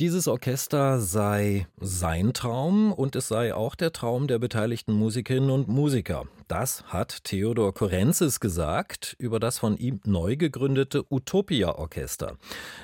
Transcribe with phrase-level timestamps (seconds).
[0.00, 5.68] Dieses Orchester sei sein Traum und es sei auch der Traum der beteiligten Musikerinnen und
[5.68, 6.24] Musiker.
[6.50, 12.38] Das hat Theodor Korenzis gesagt über das von ihm neu gegründete Utopia-Orchester.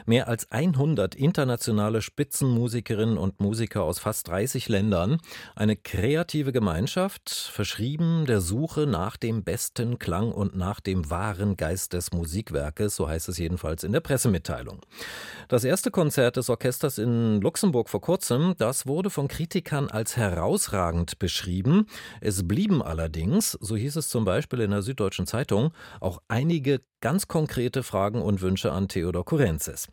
[0.07, 5.19] Mehr als 100 internationale Spitzenmusikerinnen und Musiker aus fast 30 Ländern.
[5.57, 11.93] Eine kreative Gemeinschaft, verschrieben der Suche nach dem besten Klang und nach dem wahren Geist
[11.93, 14.79] des Musikwerkes, so heißt es jedenfalls in der Pressemitteilung.
[15.49, 21.19] Das erste Konzert des Orchesters in Luxemburg vor kurzem, das wurde von Kritikern als herausragend
[21.19, 21.89] beschrieben.
[22.21, 27.29] Es blieben allerdings so hieß es zum Beispiel in der Süddeutschen Zeitung, auch einige ganz
[27.29, 29.89] konkrete Fragen und Wünsche an Theodor Kurenzis.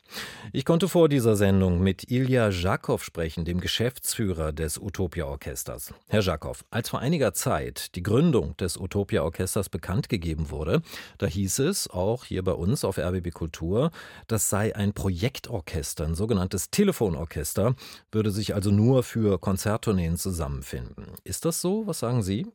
[0.51, 5.93] Ich konnte vor dieser Sendung mit Ilja Jakow sprechen, dem Geschäftsführer des Utopia Orchesters.
[6.07, 10.81] Herr Jakow, als vor einiger Zeit die Gründung des Utopia Orchesters bekannt gegeben wurde,
[11.17, 13.91] da hieß es, auch hier bei uns auf RBB Kultur,
[14.27, 17.75] das sei ein Projektorchester, ein sogenanntes Telefonorchester,
[18.11, 21.07] würde sich also nur für Konzerttourneen zusammenfinden.
[21.23, 21.85] Ist das so?
[21.85, 22.47] Was sagen Sie?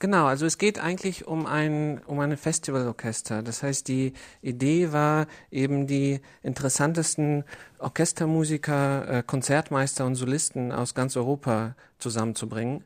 [0.00, 3.42] Genau, also es geht eigentlich um ein, um ein Festivalorchester.
[3.42, 7.44] Das heißt, die Idee war eben die interessantesten
[7.78, 12.82] Orchestermusiker, äh, Konzertmeister und Solisten aus ganz Europa zusammenzubringen.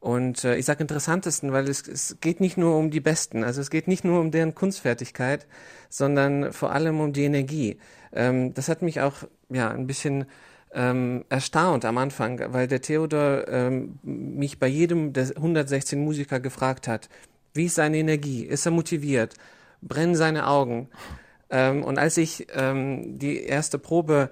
[0.00, 3.60] Und äh, ich sage interessantesten, weil es, es geht nicht nur um die Besten, also
[3.60, 5.46] es geht nicht nur um deren Kunstfertigkeit,
[5.88, 7.78] sondern vor allem um die Energie.
[8.12, 9.18] Ähm, das hat mich auch
[9.50, 10.26] ja ein bisschen
[10.72, 16.86] ähm, erstaunt am Anfang, weil der Theodor ähm, mich bei jedem der 116 Musiker gefragt
[16.88, 17.08] hat,
[17.52, 18.44] wie ist seine Energie?
[18.44, 19.34] Ist er motiviert?
[19.82, 20.88] Brennen seine Augen?
[21.50, 24.30] Ähm, und als ich ähm, die erste Probe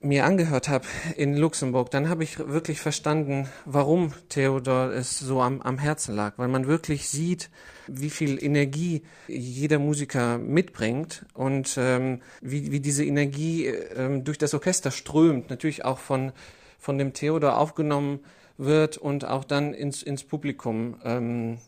[0.00, 5.60] mir angehört habe in Luxemburg, dann habe ich wirklich verstanden, warum Theodor es so am,
[5.62, 7.50] am Herzen lag, weil man wirklich sieht,
[7.88, 14.54] wie viel Energie jeder Musiker mitbringt und ähm, wie, wie diese Energie ähm, durch das
[14.54, 16.32] Orchester strömt, natürlich auch von,
[16.78, 18.20] von dem Theodor aufgenommen
[18.56, 21.58] wird und auch dann ins, ins Publikum ähm,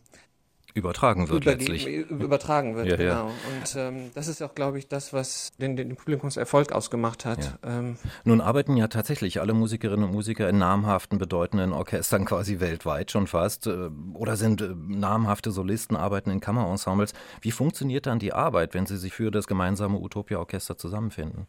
[0.73, 1.85] übertragen wird letztlich.
[1.87, 3.11] übertragen wird, ja, genau.
[3.11, 3.23] Ja.
[3.25, 7.57] Und ähm, das ist auch, glaube ich, das, was den, den Publikumserfolg ausgemacht hat.
[7.63, 7.79] Ja.
[7.79, 13.11] Ähm, Nun arbeiten ja tatsächlich alle Musikerinnen und Musiker in namhaften, bedeutenden Orchestern quasi weltweit
[13.11, 17.13] schon fast äh, oder sind äh, namhafte Solisten, arbeiten in Kammerensembles.
[17.41, 21.47] Wie funktioniert dann die Arbeit, wenn sie sich für das gemeinsame Utopia-Orchester zusammenfinden?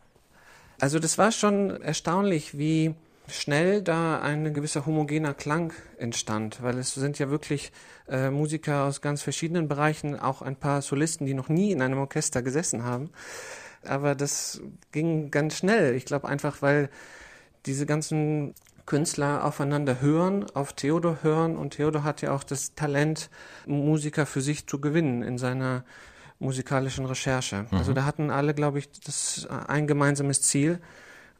[0.81, 2.94] Also das war schon erstaunlich, wie
[3.28, 7.72] schnell da ein gewisser homogener Klang entstand, weil es sind ja wirklich
[8.09, 11.99] äh, Musiker aus ganz verschiedenen Bereichen, auch ein paar Solisten, die noch nie in einem
[11.99, 13.11] Orchester gesessen haben.
[13.84, 14.61] Aber das
[14.93, 15.94] ging ganz schnell.
[15.94, 16.88] Ich glaube einfach, weil
[17.66, 18.55] diese ganzen
[18.87, 23.31] Künstler aufeinander hören, auf Theodor hören und Theodor hat ja auch das Talent,
[23.66, 25.84] Musiker für sich zu gewinnen in seiner
[26.41, 27.66] musikalischen Recherche.
[27.71, 27.78] Mhm.
[27.78, 30.81] Also da hatten alle, glaube ich, das ein gemeinsames Ziel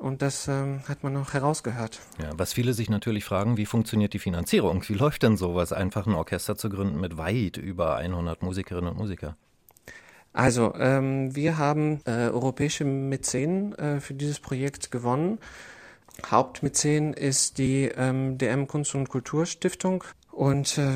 [0.03, 2.01] und das ähm, hat man noch herausgehört.
[2.21, 4.83] Ja, was viele sich natürlich fragen, wie funktioniert die Finanzierung?
[4.89, 8.99] Wie läuft denn sowas, einfach ein Orchester zu gründen mit weit über 100 Musikerinnen und
[8.99, 9.37] Musikern?
[10.33, 15.39] Also, ähm, wir haben äh, europäische Mäzen äh, für dieses Projekt gewonnen.
[16.27, 20.05] Hauptmäzen ist die ähm, DM Kunst- und Kulturstiftung.
[20.31, 20.91] Und äh,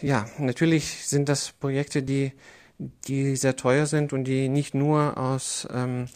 [0.00, 2.32] ja, natürlich sind das Projekte, die,
[2.78, 6.06] die sehr teuer sind und die nicht nur aus ähm,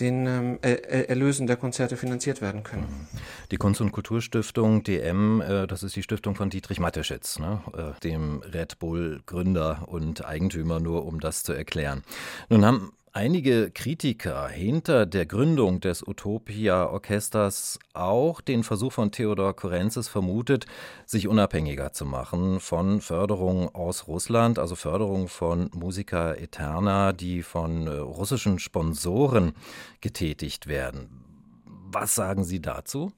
[0.00, 3.08] den ähm, Erlösen der Konzerte finanziert werden können.
[3.50, 7.60] Die Kunst- und Kulturstiftung DM, äh, das ist die Stiftung von Dietrich Mateschitz, ne?
[7.76, 12.02] äh, dem Red Bull-Gründer und Eigentümer, nur um das zu erklären.
[12.48, 20.08] Nun haben einige Kritiker hinter der Gründung des Utopia-Orchesters auch den Versuch von Theodor Korenzis
[20.08, 20.66] vermutet,
[21.06, 27.86] sich unabhängiger zu machen von Förderung aus Russland, also Förderung von Musica Eterna, die von
[27.86, 29.54] äh, russischen Sponsoren
[30.00, 31.24] getätigt werden.
[31.64, 33.12] Was sagen Sie dazu?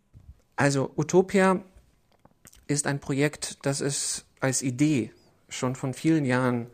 [0.56, 1.60] Also Utopia
[2.66, 5.12] ist ein Projekt, das es als Idee
[5.48, 6.68] schon von vielen Jahren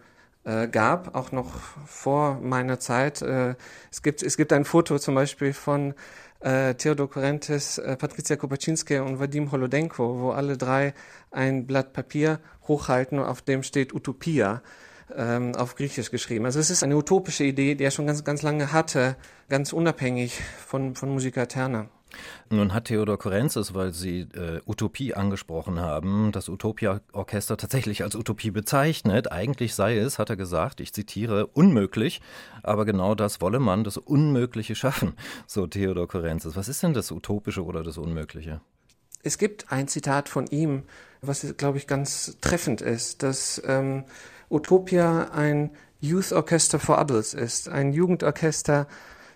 [0.49, 1.53] äh, gab, auch noch
[1.87, 3.21] vor meiner Zeit.
[3.23, 3.55] Äh,
[3.91, 5.95] es, gibt, es gibt ein Foto zum Beispiel von
[6.41, 10.95] äh, Theodor Korentes, äh, Patricia Kopaczynski und Vadim Holodenko, wo alle drei
[11.31, 14.63] ein Blatt Papier hochhalten auf dem steht Utopia
[15.15, 16.47] ähm, auf Griechisch geschrieben.
[16.47, 19.17] Also es ist eine utopische Idee, die er schon ganz, ganz lange hatte,
[19.49, 21.89] ganz unabhängig von, von Musica Eterna.
[22.51, 28.51] Nun hat Theodor Korenzis, weil Sie äh, Utopie angesprochen haben, das Utopia-Orchester tatsächlich als Utopie
[28.51, 29.31] bezeichnet.
[29.31, 32.21] Eigentlich sei es, hat er gesagt, ich zitiere, unmöglich,
[32.63, 35.15] aber genau das wolle man, das Unmögliche schaffen,
[35.47, 36.57] so Theodor Korenzis.
[36.57, 38.61] Was ist denn das Utopische oder das Unmögliche?
[39.23, 40.85] Es gibt ein Zitat von ihm,
[41.21, 44.05] was, glaube ich, ganz treffend ist, dass ähm,
[44.49, 45.71] Utopia ein
[46.01, 48.87] Youth Orchester for Adults ist, ein Jugendorchester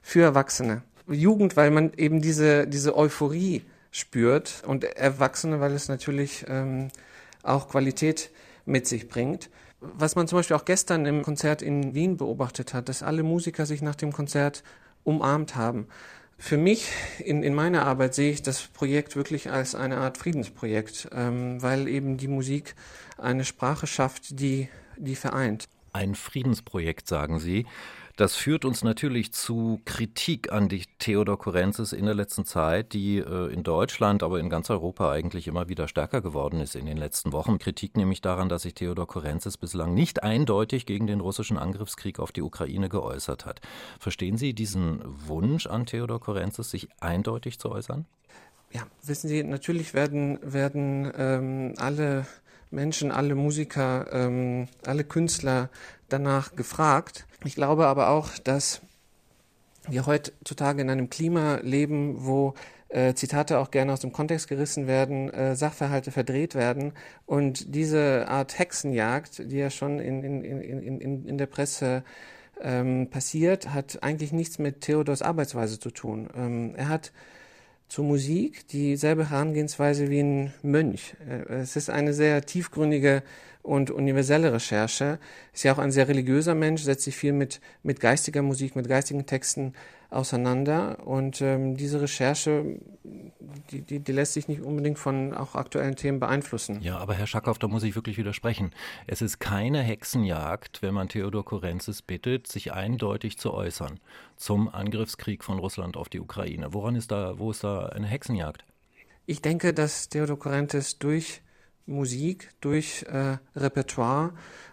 [0.01, 6.45] für Erwachsene Jugend, weil man eben diese, diese Euphorie spürt und Erwachsene, weil es natürlich
[6.49, 6.89] ähm,
[7.43, 8.31] auch Qualität
[8.65, 9.51] mit sich bringt.
[9.81, 13.67] Was man zum Beispiel auch gestern im Konzert in Wien beobachtet hat, dass alle Musiker
[13.67, 14.63] sich nach dem Konzert
[15.05, 15.89] umarmt haben.
[16.39, 16.89] Für mich
[17.19, 21.89] in, in meiner Arbeit sehe ich das Projekt wirklich als eine Art Friedensprojekt, ähm, weil
[21.89, 22.75] eben die Musik
[23.19, 25.69] eine Sprache schafft, die, die vereint.
[25.93, 27.67] Ein Friedensprojekt, sagen Sie.
[28.17, 33.19] Das führt uns natürlich zu Kritik an die Theodor Korenzis in der letzten Zeit, die
[33.19, 36.99] äh, in Deutschland, aber in ganz Europa eigentlich immer wieder stärker geworden ist in den
[36.99, 37.59] letzten Wochen.
[37.59, 42.33] Kritik nämlich daran, dass sich Theodor Korenzis bislang nicht eindeutig gegen den russischen Angriffskrieg auf
[42.33, 43.61] die Ukraine geäußert hat.
[43.99, 48.05] Verstehen Sie diesen Wunsch an Theodor Korenzis, sich eindeutig zu äußern?
[48.73, 52.27] Ja, wissen Sie, natürlich werden, werden ähm, alle
[52.73, 55.71] Menschen, alle Musiker, ähm, alle Künstler
[56.09, 57.27] danach gefragt.
[57.45, 58.83] Ich glaube aber auch, dass
[59.89, 62.55] wir heutzutage in einem Klima leben, wo
[62.89, 66.93] äh, Zitate auch gerne aus dem Kontext gerissen werden, äh, Sachverhalte verdreht werden
[67.27, 72.05] und diese Art Hexenjagd, die ja schon in, in, in, in, in der Presse
[72.61, 76.29] ähm, passiert, hat eigentlich nichts mit Theodors Arbeitsweise zu tun.
[76.37, 77.13] Ähm, er hat
[77.93, 81.15] zur Musik dieselbe Herangehensweise wie ein Mönch.
[81.29, 83.23] Äh, es ist eine sehr tiefgründige
[83.61, 85.19] und universelle Recherche.
[85.53, 88.89] Ist ja auch ein sehr religiöser Mensch, setzt sich viel mit, mit geistiger Musik, mit
[88.89, 89.75] geistigen Texten
[90.09, 91.07] auseinander.
[91.07, 92.65] Und ähm, diese Recherche,
[93.73, 96.81] die, die, die lässt sich nicht unbedingt von auch aktuellen Themen beeinflussen.
[96.83, 98.71] Ja, aber Herr Schackhoff, da muss ich wirklich widersprechen.
[99.07, 103.99] Es ist keine Hexenjagd, wenn man Theodor Korenzis bittet, sich eindeutig zu äußern
[104.37, 106.73] zum Angriffskrieg von Russland auf die Ukraine.
[106.73, 108.65] Woran ist da, wo ist da eine Hexenjagd?
[109.27, 111.43] Ich denke, dass Theodor Korenzis durch
[111.87, 114.33] Musik, durch äh, Repertoire,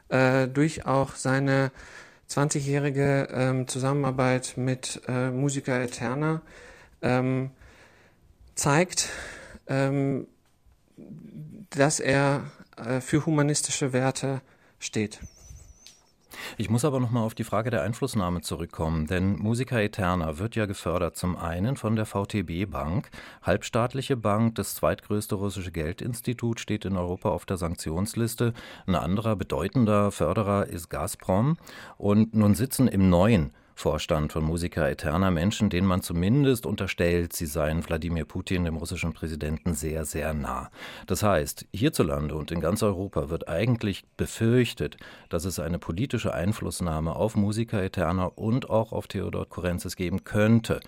[0.10, 1.72] äh, durch auch seine
[2.30, 6.42] 20-jährige ähm, Zusammenarbeit mit äh, Musica Eterna
[7.02, 7.52] ähm,
[8.60, 9.10] zeigt,
[9.68, 10.28] ähm,
[11.70, 12.44] dass er
[12.76, 14.42] äh, für humanistische Werte
[14.80, 15.20] steht.
[16.58, 20.56] Ich muss aber noch mal auf die Frage der Einflussnahme zurückkommen, denn Musica Eterna wird
[20.56, 23.10] ja gefördert zum einen von der VTB Bank,
[23.42, 28.54] halbstaatliche Bank, das zweitgrößte russische Geldinstitut steht in Europa auf der Sanktionsliste.
[28.88, 31.58] Ein anderer bedeutender Förderer ist Gazprom
[31.98, 37.46] und nun sitzen im neuen Vorstand von Musica Eterna Menschen, denen man zumindest unterstellt, sie
[37.46, 40.70] seien Wladimir Putin, dem russischen Präsidenten, sehr, sehr nah.
[41.08, 44.98] Das heißt, hierzulande und in ganz Europa wird eigentlich befürchtet,
[45.30, 50.82] dass es eine politische Einflussnahme auf Musica Eterna und auch auf Theodor Korenzis geben könnte.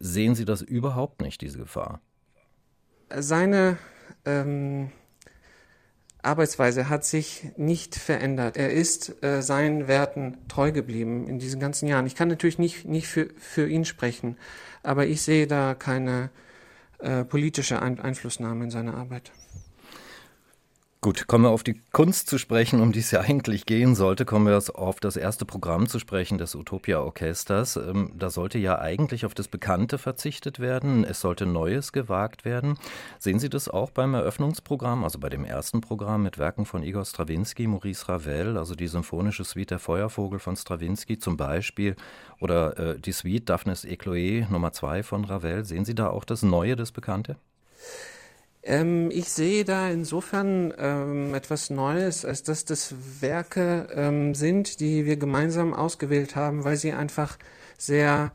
[0.00, 2.00] Sehen Sie das überhaupt nicht, diese Gefahr?
[3.08, 3.78] Seine
[4.24, 4.90] ähm
[6.22, 8.56] Arbeitsweise hat sich nicht verändert.
[8.56, 12.06] Er ist äh, seinen Werten treu geblieben in diesen ganzen Jahren.
[12.06, 14.36] Ich kann natürlich nicht, nicht für, für ihn sprechen,
[14.84, 16.30] aber ich sehe da keine
[17.00, 19.32] äh, politische Einflussnahme in seiner Arbeit.
[21.04, 24.24] Gut, kommen wir auf die Kunst zu sprechen, um die es ja eigentlich gehen sollte.
[24.24, 27.74] Kommen wir auf das erste Programm zu sprechen des Utopia Orchesters.
[27.74, 31.02] Ähm, da sollte ja eigentlich auf das Bekannte verzichtet werden.
[31.02, 32.78] Es sollte Neues gewagt werden.
[33.18, 37.04] Sehen Sie das auch beim Eröffnungsprogramm, also bei dem ersten Programm mit Werken von Igor
[37.04, 41.96] Strawinski, Maurice Ravel, also die symphonische Suite Der Feuervogel von Strawinski zum Beispiel
[42.38, 45.64] oder äh, die Suite Daphnis Ecloé Nummer 2 von Ravel.
[45.64, 47.38] Sehen Sie da auch das Neue, das Bekannte?
[48.64, 55.04] Ähm, ich sehe da insofern ähm, etwas Neues, als dass das Werke ähm, sind, die
[55.04, 57.38] wir gemeinsam ausgewählt haben, weil sie einfach
[57.76, 58.32] sehr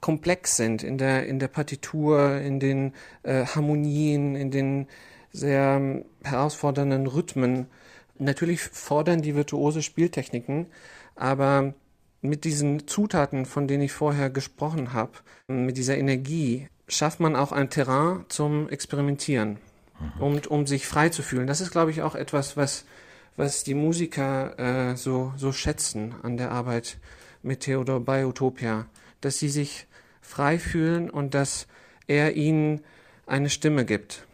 [0.00, 2.92] komplex sind in der, in der Partitur, in den
[3.22, 4.88] äh, Harmonien, in den
[5.32, 7.66] sehr ähm, herausfordernden Rhythmen.
[8.18, 10.66] Natürlich fordern die virtuose Spieltechniken,
[11.14, 11.74] aber
[12.20, 15.12] mit diesen Zutaten, von denen ich vorher gesprochen habe,
[15.46, 19.58] mit dieser Energie, schafft man auch ein Terrain zum Experimentieren
[20.00, 20.22] mhm.
[20.22, 21.46] um, um sich frei zu fühlen.
[21.46, 22.84] Das ist, glaube ich, auch etwas, was,
[23.36, 26.98] was die Musiker äh, so, so schätzen an der Arbeit
[27.42, 28.86] mit Theodor bei Utopia,
[29.20, 29.86] dass sie sich
[30.20, 31.66] frei fühlen und dass
[32.06, 32.82] er ihnen
[33.26, 34.26] eine Stimme gibt.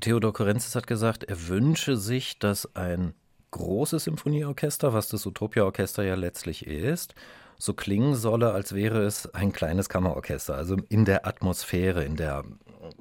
[0.00, 3.14] Theodor Korenzis hat gesagt, er wünsche sich, dass ein
[3.50, 7.14] großes Symphonieorchester, was das Utopia-Orchester ja letztlich ist,
[7.60, 12.44] so klingen solle, als wäre es ein kleines Kammerorchester, also in der Atmosphäre, in der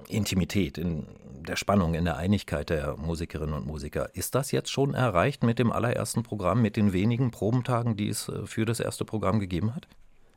[0.10, 1.06] Intimität, in
[1.48, 4.10] der Spannung, in der Einigkeit der Musikerinnen und Musiker.
[4.14, 8.28] Ist das jetzt schon erreicht mit dem allerersten Programm, mit den wenigen Probentagen, die es
[8.28, 9.88] äh, für das erste Programm gegeben hat?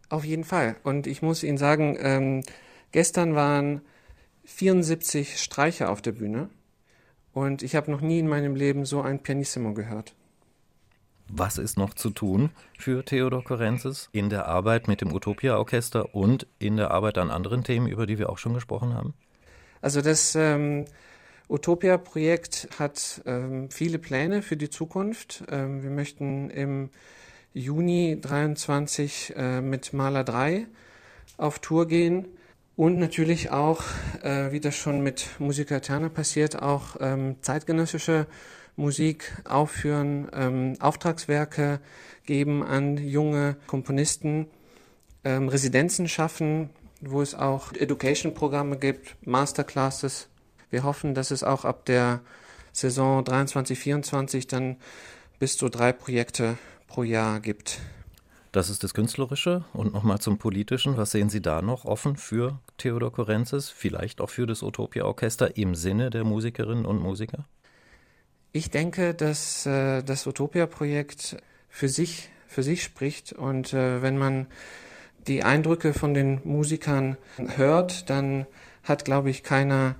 [0.08, 0.76] Auf jeden Fall.
[0.84, 2.42] Und ich muss Ihnen sagen, ähm,
[2.92, 3.80] gestern waren
[4.44, 6.48] 74 Streicher auf der Bühne
[7.32, 10.14] und ich habe noch nie in meinem Leben so ein Pianissimo gehört.
[11.34, 16.14] Was ist noch zu tun für Theodor Korenzis in der Arbeit mit dem Utopia Orchester
[16.14, 19.14] und in der Arbeit an anderen Themen, über die wir auch schon gesprochen haben?
[19.80, 20.84] Also das ähm,
[21.48, 25.42] Utopia-Projekt hat ähm, viele Pläne für die Zukunft.
[25.50, 26.90] Ähm, wir möchten im
[27.54, 30.66] Juni 23 äh, mit Maler 3
[31.38, 32.28] auf Tour gehen
[32.76, 33.82] und natürlich auch,
[34.22, 38.26] äh, wie das schon mit Musica Eterna passiert, auch ähm, zeitgenössische
[38.76, 41.80] Musik aufführen, ähm, Auftragswerke
[42.24, 44.46] geben an junge Komponisten,
[45.24, 50.28] ähm, Residenzen schaffen, wo es auch Education-Programme gibt, Masterclasses.
[50.70, 52.20] Wir hoffen, dass es auch ab der
[52.72, 54.76] Saison 23, 24 dann
[55.38, 57.80] bis zu drei Projekte pro Jahr gibt.
[58.52, 59.64] Das ist das Künstlerische.
[59.72, 60.96] Und nochmal zum Politischen.
[60.96, 63.70] Was sehen Sie da noch offen für Theodor Korenzis?
[63.70, 67.46] Vielleicht auch für das Utopia Orchester im Sinne der Musikerinnen und Musiker?
[68.54, 71.38] Ich denke, dass äh, das Utopia-Projekt
[71.70, 73.32] für sich, für sich spricht.
[73.32, 74.46] Und äh, wenn man
[75.26, 77.16] die Eindrücke von den Musikern
[77.56, 78.46] hört, dann
[78.84, 79.94] hat, glaube ich, keiner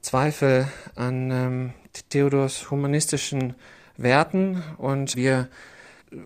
[0.00, 1.72] Zweifel an ähm,
[2.08, 3.56] Theodors humanistischen
[3.98, 4.62] Werten.
[4.78, 5.48] Und wir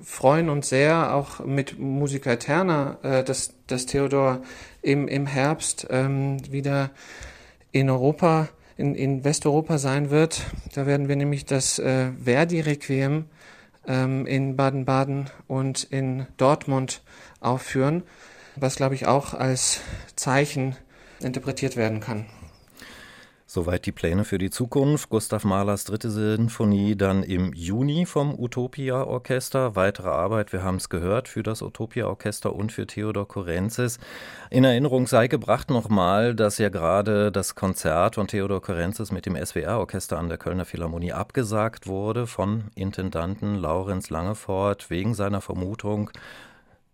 [0.03, 4.43] freuen uns sehr, auch mit Musica Eterna, äh, dass, dass Theodor
[4.83, 6.91] im, im Herbst ähm, wieder
[7.73, 10.43] in Europa, in, in Westeuropa sein wird.
[10.75, 13.25] Da werden wir nämlich das äh, Verdi-Requiem
[13.87, 17.03] ähm, in Baden-Baden und in Dortmund
[17.41, 18.03] aufführen,
[18.57, 19.81] was, glaube ich, auch als
[20.17, 20.77] Zeichen
[21.21, 22.27] interpretiert werden kann.
[23.49, 25.09] Soweit die Pläne für die Zukunft.
[25.09, 29.77] Gustav Mahlers dritte Sinfonie dann im Juni vom Utopia Orchester.
[29.77, 34.01] Weitere Arbeit, wir haben es gehört, für das Utopia Orchester und für Theodor Korenzis.
[34.51, 39.37] In Erinnerung sei gebracht nochmal, dass ja gerade das Konzert von Theodor Korenzis mit dem
[39.37, 46.11] SWR Orchester an der Kölner Philharmonie abgesagt wurde von Intendanten Laurenz Langefort wegen seiner Vermutung,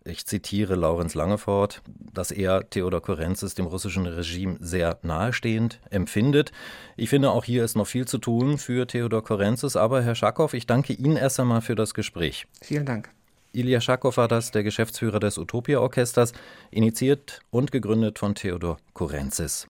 [0.04, 1.82] ich zitiere Laurenz Langefort,
[2.12, 6.52] dass er Theodor Korenzis dem russischen Regime sehr nahestehend empfindet.
[6.97, 9.76] Ich finde, auch hier ist noch viel zu tun für Theodor Korenzis.
[9.76, 12.47] Aber Herr Schakow, ich danke Ihnen erst einmal für das Gespräch.
[12.61, 13.11] Vielen Dank.
[13.52, 16.32] Ilya Schakow war das, der Geschäftsführer des Utopia-Orchesters,
[16.71, 19.61] initiiert und gegründet von Theodor Korenzis.